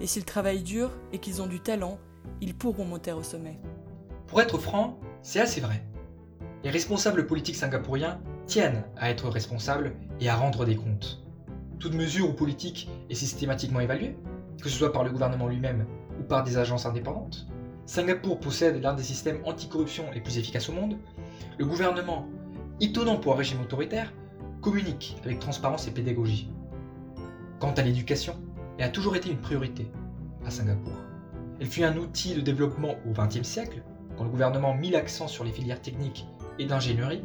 Et 0.00 0.06
s'ils 0.06 0.24
travaillent 0.24 0.62
dur 0.62 0.92
et 1.12 1.18
qu'ils 1.18 1.42
ont 1.42 1.48
du 1.48 1.58
talent, 1.58 1.98
ils 2.40 2.54
pourront 2.54 2.84
monter 2.84 3.12
au 3.12 3.24
sommet. 3.24 3.58
Pour 4.28 4.40
être 4.40 4.58
franc, 4.58 4.98
c'est 5.22 5.40
assez 5.40 5.60
vrai. 5.60 5.82
Les 6.62 6.70
responsables 6.70 7.26
politiques 7.26 7.56
singapouriens 7.56 8.20
tiennent 8.46 8.84
à 8.96 9.10
être 9.10 9.28
responsables 9.28 9.96
et 10.20 10.28
à 10.28 10.36
rendre 10.36 10.64
des 10.64 10.76
comptes. 10.76 11.24
Toute 11.80 11.94
mesure 11.94 12.30
ou 12.30 12.32
politique 12.32 12.88
est 13.10 13.14
systématiquement 13.14 13.80
évaluée, 13.80 14.16
que 14.62 14.68
ce 14.68 14.78
soit 14.78 14.92
par 14.92 15.02
le 15.02 15.10
gouvernement 15.10 15.48
lui-même 15.48 15.84
ou 16.20 16.22
par 16.22 16.44
des 16.44 16.58
agences 16.58 16.86
indépendantes. 16.86 17.48
Singapour 17.86 18.38
possède 18.38 18.80
l'un 18.80 18.94
des 18.94 19.02
systèmes 19.02 19.40
anticorruption 19.44 20.04
les 20.14 20.20
plus 20.20 20.38
efficaces 20.38 20.68
au 20.68 20.72
monde. 20.72 20.96
Le 21.58 21.66
gouvernement, 21.66 22.28
étonnant 22.80 23.16
pour 23.16 23.34
un 23.34 23.36
régime 23.36 23.60
autoritaire, 23.60 24.12
communique 24.66 25.16
avec 25.24 25.38
transparence 25.38 25.86
et 25.86 25.92
pédagogie. 25.92 26.50
Quant 27.60 27.70
à 27.70 27.82
l'éducation, 27.82 28.34
elle 28.78 28.86
a 28.86 28.88
toujours 28.88 29.14
été 29.14 29.30
une 29.30 29.38
priorité 29.38 29.86
à 30.44 30.50
Singapour. 30.50 30.92
Elle 31.60 31.68
fut 31.68 31.84
un 31.84 31.96
outil 31.96 32.34
de 32.34 32.40
développement 32.40 32.96
au 33.06 33.12
XXe 33.12 33.46
siècle, 33.46 33.84
quand 34.18 34.24
le 34.24 34.30
gouvernement 34.30 34.74
mit 34.74 34.90
l'accent 34.90 35.28
sur 35.28 35.44
les 35.44 35.52
filières 35.52 35.80
techniques 35.80 36.26
et 36.58 36.64
d'ingénierie, 36.66 37.22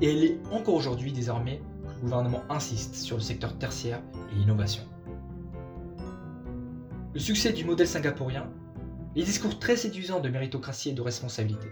et 0.00 0.12
elle 0.12 0.22
est 0.22 0.38
encore 0.52 0.74
aujourd'hui 0.74 1.10
désormais 1.10 1.60
que 1.88 1.94
le 1.96 2.00
gouvernement 2.02 2.44
insiste 2.48 2.94
sur 2.94 3.16
le 3.16 3.22
secteur 3.22 3.58
tertiaire 3.58 4.00
et 4.30 4.36
l'innovation. 4.36 4.84
Le 7.14 7.18
succès 7.18 7.52
du 7.52 7.64
modèle 7.64 7.88
singapourien, 7.88 8.48
les 9.16 9.24
discours 9.24 9.58
très 9.58 9.74
séduisants 9.74 10.20
de 10.20 10.28
méritocratie 10.28 10.90
et 10.90 10.94
de 10.94 11.02
responsabilité, 11.02 11.66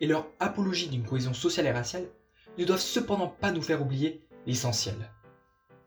et 0.00 0.06
leur 0.06 0.28
apologie 0.40 0.88
d'une 0.88 1.04
cohésion 1.04 1.34
sociale 1.34 1.66
et 1.66 1.72
raciale 1.72 2.08
ne 2.56 2.64
doivent 2.64 2.80
cependant 2.80 3.28
pas 3.28 3.52
nous 3.52 3.60
faire 3.60 3.82
oublier 3.82 4.25
l'essentiel. 4.46 5.10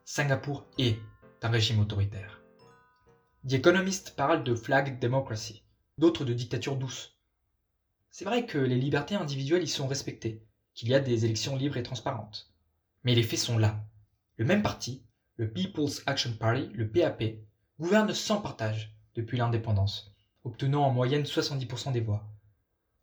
Singapour 0.04 0.66
est 0.76 0.98
un 1.42 1.48
régime 1.48 1.80
autoritaire. 1.80 2.42
The 3.48 3.54
Economist 3.54 4.14
parle 4.16 4.44
de 4.44 4.54
flag 4.54 4.98
democracy, 4.98 5.62
d'autres 5.96 6.26
de 6.26 6.34
dictature 6.34 6.76
douce. 6.76 7.16
C'est 8.10 8.26
vrai 8.26 8.44
que 8.44 8.58
les 8.58 8.76
libertés 8.76 9.14
individuelles 9.14 9.62
y 9.62 9.68
sont 9.68 9.86
respectées, 9.86 10.44
qu'il 10.74 10.90
y 10.90 10.94
a 10.94 11.00
des 11.00 11.24
élections 11.24 11.56
libres 11.56 11.78
et 11.78 11.82
transparentes. 11.82 12.52
Mais 13.02 13.14
les 13.14 13.22
faits 13.22 13.38
sont 13.38 13.56
là. 13.56 13.82
Le 14.36 14.44
même 14.44 14.62
parti, 14.62 15.02
le 15.36 15.50
People's 15.50 16.02
Action 16.04 16.34
Party, 16.34 16.68
le 16.74 16.90
PAP, 16.90 17.22
gouverne 17.78 18.12
sans 18.12 18.42
partage 18.42 18.94
depuis 19.14 19.38
l'indépendance, 19.38 20.14
obtenant 20.44 20.84
en 20.84 20.90
moyenne 20.90 21.22
70% 21.22 21.92
des 21.92 22.00
voix. 22.00 22.28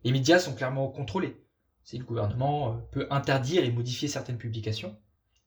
Les 0.04 0.12
médias 0.12 0.38
sont 0.38 0.54
clairement 0.54 0.88
contrôlés. 0.90 1.44
Si 1.84 1.98
le 1.98 2.06
gouvernement 2.06 2.74
euh, 2.74 2.78
peut 2.92 3.08
interdire 3.10 3.64
et 3.64 3.72
modifier 3.72 4.08
certaines 4.08 4.38
publications, 4.38 4.96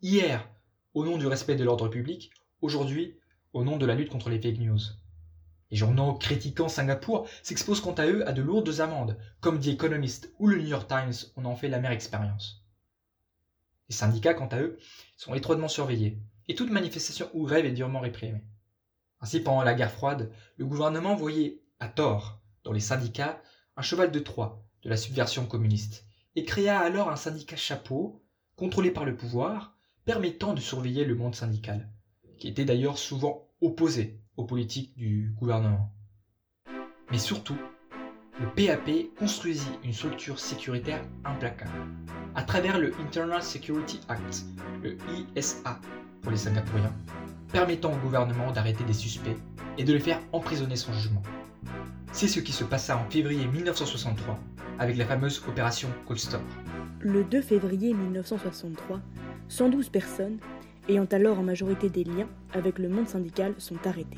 hier 0.02 0.48
au 0.94 1.04
nom 1.04 1.18
du 1.18 1.26
respect 1.26 1.56
de 1.56 1.64
l'ordre 1.64 1.88
public, 1.88 2.30
aujourd'hui 2.60 3.18
au 3.52 3.64
nom 3.64 3.76
de 3.76 3.86
la 3.86 3.94
lutte 3.94 4.10
contre 4.10 4.30
les 4.30 4.40
fake 4.40 4.58
news. 4.58 4.80
Les 5.70 5.76
journaux 5.76 6.14
critiquant 6.14 6.68
Singapour 6.68 7.28
s'exposent 7.42 7.80
quant 7.80 7.92
à 7.92 8.06
eux 8.06 8.26
à 8.28 8.32
de 8.32 8.42
lourdes 8.42 8.80
amendes, 8.80 9.16
comme 9.40 9.60
The 9.60 9.68
Economist 9.68 10.32
ou 10.38 10.48
le 10.48 10.58
New 10.58 10.66
York 10.66 10.88
Times 10.88 11.12
en 11.36 11.44
ont 11.44 11.54
fait 11.54 11.68
la 11.68 11.78
mère 11.78 11.92
expérience. 11.92 12.64
Les 13.88 13.94
syndicats, 13.94 14.34
quant 14.34 14.48
à 14.48 14.60
eux, 14.60 14.78
sont 15.16 15.34
étroitement 15.34 15.68
surveillés, 15.68 16.18
et 16.48 16.54
toute 16.54 16.70
manifestation 16.70 17.28
ou 17.34 17.46
grève 17.46 17.66
est 17.66 17.72
durement 17.72 18.00
réprimée. 18.00 18.42
Ainsi, 19.20 19.40
pendant 19.40 19.62
la 19.62 19.74
guerre 19.74 19.92
froide, 19.92 20.32
le 20.56 20.66
gouvernement 20.66 21.14
voyait, 21.14 21.60
à 21.78 21.88
tort, 21.88 22.40
dans 22.64 22.72
les 22.72 22.80
syndicats, 22.80 23.40
un 23.76 23.82
cheval 23.82 24.10
de 24.10 24.18
Troie 24.18 24.64
de 24.82 24.88
la 24.88 24.96
subversion 24.96 25.46
communiste, 25.46 26.06
et 26.36 26.44
créa 26.44 26.78
alors 26.78 27.10
un 27.10 27.16
syndicat 27.16 27.56
chapeau, 27.56 28.22
contrôlé 28.56 28.90
par 28.90 29.04
le 29.04 29.16
pouvoir, 29.16 29.76
permettant 30.04 30.54
de 30.54 30.60
surveiller 30.60 31.04
le 31.04 31.14
monde 31.14 31.34
syndical, 31.34 31.88
qui 32.38 32.48
était 32.48 32.64
d'ailleurs 32.64 32.98
souvent 32.98 33.48
opposé 33.60 34.18
aux 34.36 34.44
politiques 34.44 34.96
du 34.96 35.34
gouvernement. 35.38 35.92
Mais 37.10 37.18
surtout, 37.18 37.58
le 38.40 38.46
PAP 38.46 39.14
construisit 39.18 39.70
une 39.84 39.92
structure 39.92 40.38
sécuritaire 40.38 41.04
implacable, 41.24 41.70
à 42.34 42.42
travers 42.42 42.78
le 42.78 42.94
Internal 43.00 43.42
Security 43.42 44.00
Act, 44.08 44.44
le 44.82 44.96
ISA 45.36 45.78
pour 46.22 46.30
les 46.30 46.38
Singapouriens, 46.38 46.94
permettant 47.52 47.92
au 47.92 47.98
gouvernement 47.98 48.52
d'arrêter 48.52 48.84
des 48.84 48.94
suspects 48.94 49.36
et 49.76 49.84
de 49.84 49.92
les 49.92 50.00
faire 50.00 50.20
emprisonner 50.32 50.76
sans 50.76 50.92
jugement. 50.92 51.22
C'est 52.12 52.28
ce 52.28 52.40
qui 52.40 52.52
se 52.52 52.64
passa 52.64 52.96
en 52.96 53.08
février 53.10 53.46
1963 53.46 54.38
avec 54.78 54.96
la 54.96 55.04
fameuse 55.04 55.42
opération 55.46 55.88
Cold 56.06 56.18
Store. 56.18 56.40
Le 57.00 57.24
2 57.24 57.42
février 57.42 57.92
1963, 57.92 59.00
112 59.50 59.88
personnes, 59.88 60.38
ayant 60.88 61.06
alors 61.06 61.40
en 61.40 61.42
majorité 61.42 61.90
des 61.90 62.04
liens 62.04 62.28
avec 62.52 62.78
le 62.78 62.88
monde 62.88 63.08
syndical, 63.08 63.52
sont 63.58 63.84
arrêtées. 63.84 64.16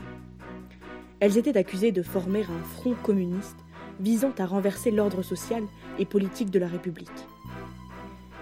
Elles 1.20 1.38
étaient 1.38 1.56
accusées 1.56 1.90
de 1.90 2.02
former 2.02 2.42
un 2.42 2.62
front 2.64 2.94
communiste 2.94 3.56
visant 3.98 4.32
à 4.38 4.44
renverser 4.44 4.90
l'ordre 4.90 5.22
social 5.22 5.64
et 5.98 6.04
politique 6.04 6.50
de 6.50 6.58
la 6.58 6.68
République. 6.68 7.08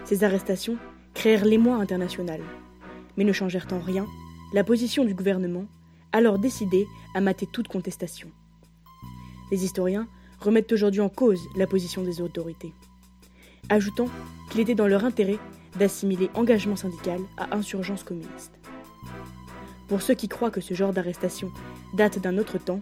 Ces 0.04 0.24
arrestations 0.24 0.76
créèrent 1.14 1.44
l'émoi 1.44 1.76
international, 1.76 2.40
mais 3.16 3.24
ne 3.24 3.32
changèrent 3.32 3.68
en 3.70 3.78
rien 3.78 4.06
la 4.52 4.64
position 4.64 5.04
du 5.04 5.14
gouvernement, 5.14 5.66
alors 6.12 6.40
décidé 6.40 6.88
à 7.14 7.20
mater 7.20 7.46
toute 7.46 7.68
contestation. 7.68 8.28
Les 9.52 9.64
historiens 9.64 10.08
remettent 10.40 10.72
aujourd'hui 10.72 11.02
en 11.02 11.08
cause 11.08 11.40
la 11.56 11.68
position 11.68 12.02
des 12.02 12.20
autorités, 12.20 12.72
ajoutant 13.68 14.08
qu'il 14.50 14.60
était 14.60 14.74
dans 14.74 14.88
leur 14.88 15.04
intérêt 15.04 15.38
d'assimiler 15.78 16.30
engagement 16.34 16.76
syndical 16.76 17.20
à 17.36 17.54
insurgence 17.56 18.02
communiste. 18.02 18.52
Pour 19.88 20.02
ceux 20.02 20.14
qui 20.14 20.28
croient 20.28 20.50
que 20.50 20.60
ce 20.60 20.74
genre 20.74 20.92
d'arrestation 20.92 21.50
date 21.94 22.18
d'un 22.20 22.38
autre 22.38 22.58
temps, 22.58 22.80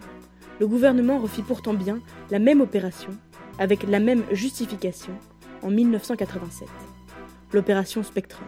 le 0.59 0.67
gouvernement 0.67 1.17
refit 1.17 1.41
pourtant 1.41 1.73
bien 1.73 1.99
la 2.29 2.39
même 2.39 2.61
opération, 2.61 3.11
avec 3.57 3.83
la 3.83 3.99
même 3.99 4.23
justification, 4.31 5.13
en 5.61 5.69
1987, 5.69 6.67
l'opération 7.53 8.03
Spectrum. 8.03 8.47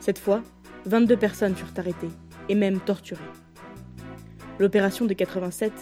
Cette 0.00 0.18
fois, 0.18 0.42
22 0.86 1.16
personnes 1.16 1.54
furent 1.54 1.72
arrêtées 1.76 2.10
et 2.48 2.54
même 2.54 2.80
torturées. 2.80 3.22
L'opération 4.58 5.06
de 5.06 5.14
87 5.14 5.72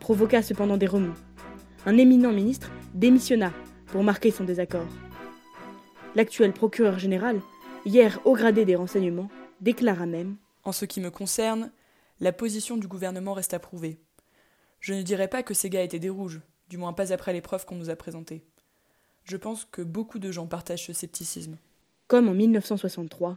provoqua 0.00 0.42
cependant 0.42 0.76
des 0.76 0.86
remous. 0.86 1.14
Un 1.84 1.98
éminent 1.98 2.32
ministre 2.32 2.70
démissionna 2.94 3.52
pour 3.86 4.02
marquer 4.02 4.30
son 4.30 4.44
désaccord. 4.44 4.86
L'actuel 6.16 6.54
procureur 6.54 6.98
général, 6.98 7.42
hier 7.84 8.20
haut 8.24 8.32
gradé 8.32 8.64
des 8.64 8.74
renseignements, 8.74 9.28
déclara 9.60 10.06
même 10.06 10.36
En 10.64 10.72
ce 10.72 10.86
qui 10.86 11.02
me 11.02 11.10
concerne, 11.10 11.70
la 12.20 12.32
position 12.32 12.78
du 12.78 12.88
gouvernement 12.88 13.34
reste 13.34 13.52
approuvée. 13.52 13.98
Je 14.80 14.94
ne 14.94 15.02
dirais 15.02 15.28
pas 15.28 15.42
que 15.42 15.52
ces 15.52 15.68
gars 15.68 15.82
étaient 15.82 15.98
des 15.98 16.08
rouges, 16.08 16.40
du 16.70 16.78
moins 16.78 16.94
pas 16.94 17.12
après 17.12 17.34
les 17.34 17.42
preuves 17.42 17.66
qu'on 17.66 17.74
nous 17.74 17.90
a 17.90 17.96
présentées. 17.96 18.46
Je 19.24 19.36
pense 19.36 19.66
que 19.66 19.82
beaucoup 19.82 20.18
de 20.18 20.32
gens 20.32 20.46
partagent 20.46 20.86
ce 20.86 20.94
scepticisme. 20.94 21.58
Comme 22.08 22.30
en 22.30 22.34
1963, 22.34 23.36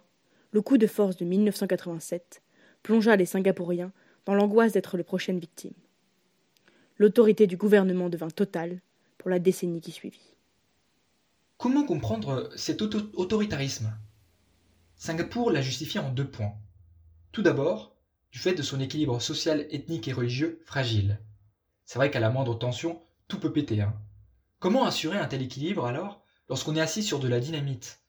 le 0.54 0.62
coup 0.62 0.78
de 0.78 0.88
force 0.88 1.18
de 1.18 1.26
1987 1.26 2.42
plongea 2.82 3.18
les 3.18 3.26
Singapouriens 3.26 3.92
dans 4.24 4.36
l'angoisse 4.36 4.72
d'être 4.72 4.96
les 4.96 5.04
prochaines 5.04 5.40
victimes. 5.40 5.74
L'autorité 6.98 7.46
du 7.46 7.58
gouvernement 7.58 8.08
devint 8.08 8.30
totale 8.30 8.80
pour 9.18 9.30
la 9.30 9.40
décennie 9.40 9.82
qui 9.82 9.92
suivit. 9.92 10.38
Comment 11.60 11.84
comprendre 11.84 12.50
cet 12.56 12.82
autoritarisme? 12.82 13.94
Singapour 14.96 15.52
l'a 15.52 15.62
justifié 15.62 16.00
en 16.00 16.10
deux 16.10 16.26
points. 16.26 16.54
Tout 17.34 17.42
d'abord, 17.42 17.98
du 18.32 18.40
fait 18.40 18.54
de 18.54 18.62
son 18.62 18.80
équilibre 18.80 19.22
social, 19.22 19.68
ethnique 19.70 20.08
et 20.08 20.14
religieux 20.14 20.62
fragile. 20.66 21.20
C'est 21.84 22.00
vrai 22.00 22.12
qu'à 22.12 22.22
la 22.22 22.30
moindre 22.30 22.58
tension, 22.58 23.02
tout 23.28 23.42
peut 23.42 23.52
péter. 23.52 23.82
Hein. 23.82 23.94
Comment 24.60 24.86
assurer 24.86 25.18
un 25.18 25.28
tel 25.28 25.42
équilibre 25.42 25.86
alors 25.86 26.24
lorsqu'on 26.48 26.78
est 26.78 26.82
assis 26.82 27.04
sur 27.04 27.20
de 27.20 27.28
la 27.28 27.42
dynamite? 27.42 28.00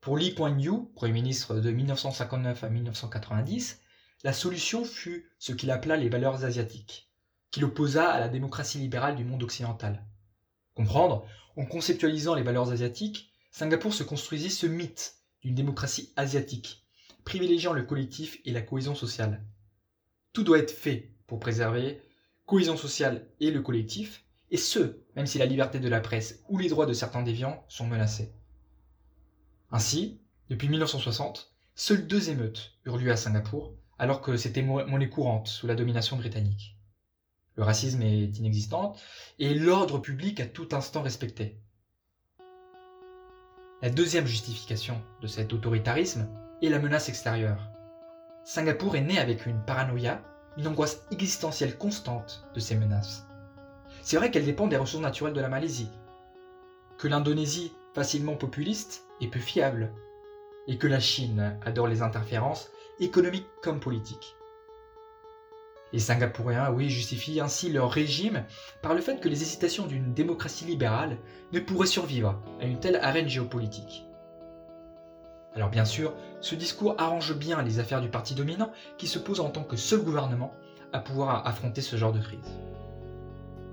Pour 0.00 0.16
Lee 0.16 0.34
Kuan 0.34 0.58
Yew, 0.58 0.90
Premier 0.94 1.12
ministre 1.12 1.56
de 1.56 1.70
1959 1.70 2.64
à 2.64 2.70
1990, 2.70 3.80
la 4.24 4.32
solution 4.32 4.86
fut 4.86 5.30
ce 5.38 5.52
qu'il 5.52 5.70
appela 5.70 5.98
les 5.98 6.08
valeurs 6.08 6.42
asiatiques, 6.42 7.12
qu'il 7.50 7.66
opposa 7.66 8.10
à 8.10 8.18
la 8.18 8.30
démocratie 8.30 8.78
libérale 8.78 9.16
du 9.16 9.26
monde 9.26 9.42
occidental. 9.42 10.06
Comprendre, 10.74 11.26
en 11.56 11.66
conceptualisant 11.66 12.34
les 12.34 12.42
valeurs 12.42 12.70
asiatiques, 12.70 13.30
Singapour 13.50 13.92
se 13.92 14.02
construisit 14.02 14.50
ce 14.50 14.66
mythe 14.66 15.16
d'une 15.42 15.54
démocratie 15.54 16.12
asiatique, 16.16 16.86
privilégiant 17.24 17.72
le 17.72 17.82
collectif 17.82 18.38
et 18.44 18.52
la 18.52 18.62
cohésion 18.62 18.94
sociale. 18.94 19.44
Tout 20.32 20.44
doit 20.44 20.58
être 20.58 20.70
fait 20.70 21.10
pour 21.26 21.38
préserver 21.38 22.00
cohésion 22.46 22.76
sociale 22.76 23.28
et 23.40 23.50
le 23.50 23.60
collectif, 23.60 24.24
et 24.50 24.56
ce, 24.56 24.98
même 25.16 25.26
si 25.26 25.38
la 25.38 25.46
liberté 25.46 25.80
de 25.80 25.88
la 25.88 26.00
presse 26.00 26.42
ou 26.48 26.58
les 26.58 26.68
droits 26.68 26.86
de 26.86 26.92
certains 26.92 27.22
déviants 27.22 27.64
sont 27.68 27.86
menacés. 27.86 28.32
Ainsi, 29.70 30.20
depuis 30.48 30.68
1960, 30.68 31.52
seules 31.74 32.06
deux 32.06 32.30
émeutes 32.30 32.74
eurent 32.84 32.98
lieu 32.98 33.10
à 33.10 33.16
Singapour, 33.16 33.74
alors 33.98 34.20
que 34.20 34.36
c'était 34.36 34.62
monnaie 34.62 35.08
courante 35.08 35.48
sous 35.48 35.66
la 35.66 35.74
domination 35.74 36.16
britannique. 36.16 36.76
Le 37.56 37.64
racisme 37.64 38.02
est 38.02 38.38
inexistant 38.38 38.94
et 39.38 39.54
l'ordre 39.54 39.98
public 39.98 40.40
à 40.40 40.46
tout 40.46 40.68
instant 40.72 41.02
respecté. 41.02 41.60
La 43.82 43.90
deuxième 43.90 44.26
justification 44.26 45.02
de 45.20 45.26
cet 45.26 45.52
autoritarisme 45.52 46.28
est 46.62 46.68
la 46.68 46.78
menace 46.78 47.08
extérieure. 47.08 47.68
Singapour 48.44 48.96
est 48.96 49.02
né 49.02 49.18
avec 49.18 49.44
une 49.44 49.64
paranoïa, 49.64 50.22
une 50.56 50.68
angoisse 50.68 51.02
existentielle 51.10 51.76
constante 51.76 52.48
de 52.54 52.60
ces 52.60 52.76
menaces. 52.76 53.26
C'est 54.02 54.16
vrai 54.16 54.30
qu'elle 54.30 54.44
dépend 54.44 54.66
des 54.66 54.76
ressources 54.76 55.02
naturelles 55.02 55.34
de 55.34 55.40
la 55.40 55.48
Malaisie, 55.48 55.90
que 56.98 57.08
l'Indonésie, 57.08 57.72
facilement 57.94 58.36
populiste, 58.36 59.02
est 59.20 59.28
peu 59.28 59.40
fiable, 59.40 59.92
et 60.68 60.78
que 60.78 60.86
la 60.86 61.00
Chine 61.00 61.58
adore 61.64 61.88
les 61.88 62.02
interférences 62.02 62.70
économiques 63.00 63.48
comme 63.62 63.80
politiques. 63.80 64.36
Les 65.92 65.98
Singapouriens, 65.98 66.70
oui, 66.70 66.88
justifient 66.88 67.40
ainsi 67.40 67.70
leur 67.70 67.90
régime 67.90 68.44
par 68.80 68.94
le 68.94 69.02
fait 69.02 69.20
que 69.20 69.28
les 69.28 69.42
hésitations 69.42 69.86
d'une 69.86 70.14
démocratie 70.14 70.64
libérale 70.64 71.18
ne 71.52 71.60
pourraient 71.60 71.86
survivre 71.86 72.40
à 72.60 72.64
une 72.64 72.80
telle 72.80 72.96
arène 72.96 73.28
géopolitique. 73.28 74.06
Alors 75.54 75.68
bien 75.68 75.84
sûr, 75.84 76.14
ce 76.40 76.54
discours 76.54 76.94
arrange 76.96 77.36
bien 77.36 77.62
les 77.62 77.78
affaires 77.78 78.00
du 78.00 78.08
parti 78.08 78.34
dominant 78.34 78.72
qui 78.96 79.06
se 79.06 79.18
pose 79.18 79.40
en 79.40 79.50
tant 79.50 79.64
que 79.64 79.76
seul 79.76 80.00
gouvernement 80.00 80.54
à 80.94 80.98
pouvoir 80.98 81.46
affronter 81.46 81.82
ce 81.82 81.96
genre 81.96 82.12
de 82.12 82.20
crise. 82.20 82.58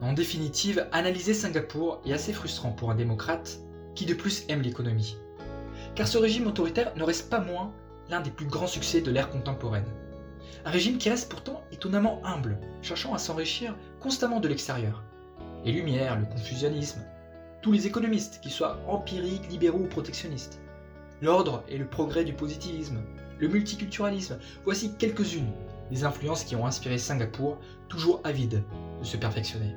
En 0.02 0.12
définitive, 0.12 0.88
analyser 0.92 1.34
Singapour 1.34 2.02
est 2.06 2.14
assez 2.14 2.34
frustrant 2.34 2.72
pour 2.72 2.92
un 2.92 2.96
démocrate 2.96 3.60
qui 3.96 4.06
de 4.06 4.14
plus 4.14 4.46
aime 4.50 4.62
l'économie. 4.62 5.18
Car 5.96 6.08
ce 6.08 6.18
régime 6.18 6.48
autoritaire 6.48 6.94
ne 6.96 7.04
reste 7.04 7.30
pas 7.30 7.40
moins 7.40 7.74
l'un 8.10 8.22
des 8.22 8.32
plus 8.32 8.46
grands 8.46 8.68
succès 8.68 9.02
de 9.02 9.12
l'ère 9.12 9.30
contemporaine. 9.30 9.88
Un 10.66 10.72
régime 10.72 10.98
qui 10.98 11.10
reste 11.10 11.30
pourtant 11.30 11.64
étonnamment 11.72 12.22
humble, 12.26 12.58
cherchant 12.82 13.14
à 13.14 13.18
s'enrichir 13.18 13.76
constamment 14.00 14.40
de 14.40 14.48
l'extérieur. 14.48 15.04
Les 15.66 15.72
Lumières, 15.72 16.20
le 16.20 16.26
confusionnisme, 16.26 17.02
tous 17.62 17.72
les 17.72 17.88
économistes, 17.88 18.40
qu'ils 18.42 18.52
soient 18.52 18.80
empiriques, 18.88 19.50
libéraux 19.50 19.80
ou 19.80 19.88
protectionnistes. 19.88 20.62
L'ordre 21.22 21.64
et 21.68 21.78
le 21.78 21.86
progrès 21.86 22.24
du 22.24 22.34
positivisme, 22.34 23.02
le 23.40 23.48
multiculturalisme, 23.48 24.38
voici 24.64 24.96
quelques-unes 24.96 25.52
des 25.92 26.04
influences 26.04 26.44
qui 26.44 26.56
ont 26.56 26.66
inspiré 26.66 26.98
Singapour, 26.98 27.58
toujours 27.88 28.22
avide 28.24 28.64
de 29.00 29.06
se 29.06 29.18
perfectionner. 29.18 29.74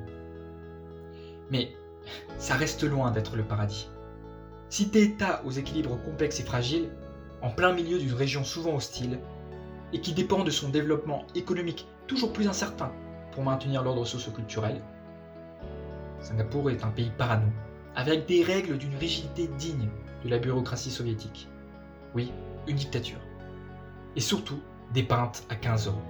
Mais 1.50 1.72
ça 2.38 2.54
reste 2.54 2.82
loin 2.82 3.10
d'être 3.10 3.36
le 3.36 3.44
paradis. 3.44 3.88
Cité 4.68 5.02
État 5.02 5.42
aux 5.44 5.50
équilibres 5.50 6.00
complexes 6.02 6.40
et 6.40 6.44
fragiles, 6.44 6.90
en 7.42 7.50
plein 7.50 7.72
milieu 7.72 7.98
d'une 7.98 8.14
région 8.14 8.44
souvent 8.44 8.76
hostile, 8.76 9.18
et 9.92 10.00
qui 10.00 10.12
dépend 10.12 10.44
de 10.44 10.50
son 10.50 10.68
développement 10.68 11.26
économique 11.34 11.86
toujours 12.06 12.32
plus 12.32 12.48
incertain 12.48 12.92
pour 13.32 13.44
maintenir 13.44 13.82
l'ordre 13.82 14.04
socio-culturel, 14.04 14.82
Singapour 16.20 16.70
est 16.70 16.84
un 16.84 16.90
pays 16.90 17.10
parano, 17.18 17.48
avec 17.96 18.26
des 18.26 18.42
règles 18.42 18.78
d'une 18.78 18.96
rigidité 18.96 19.48
digne 19.58 19.88
de 20.24 20.30
la 20.30 20.38
bureaucratie 20.38 20.90
soviétique. 20.90 21.48
Oui, 22.14 22.32
une 22.68 22.76
dictature. 22.76 23.18
Et 24.16 24.20
surtout, 24.20 24.60
des 24.92 25.02
pintes 25.02 25.44
à 25.48 25.56
15 25.56 25.88
euros. 25.88 26.02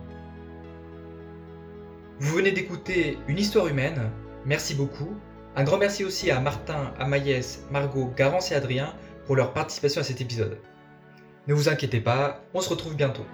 Vous 2.19 2.35
venez 2.37 2.53
d'écouter 2.53 3.19
Une 3.27 3.39
histoire 3.39 3.69
humaine, 3.69 4.11
merci 4.45 4.75
beaucoup. 4.75 5.17
Un 5.57 5.65
grand 5.65 5.79
merci 5.79 6.05
aussi 6.05 6.31
à 6.31 6.41
Martin, 6.41 6.93
Amaïs, 6.99 7.65
Margot, 7.71 8.13
Garance 8.17 8.53
et 8.53 8.55
Adrien 8.55 8.95
pour 9.27 9.37
leur 9.37 9.53
participation 9.53 10.01
à 10.01 10.05
cet 10.05 10.21
épisode. 10.21 10.59
Ne 11.47 11.55
vous 11.55 11.69
inquiétez 11.69 12.01
pas, 12.01 12.43
on 12.55 12.61
se 12.61 12.69
retrouve 12.69 12.97
bientôt. 12.97 13.27